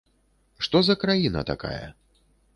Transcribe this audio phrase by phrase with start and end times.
[0.67, 1.85] Што за краіна такая?